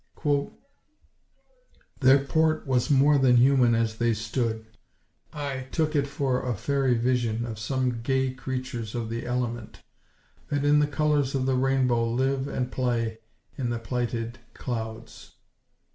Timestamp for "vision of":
6.99-7.59